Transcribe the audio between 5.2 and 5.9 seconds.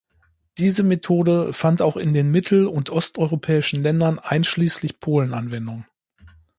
Anwendung.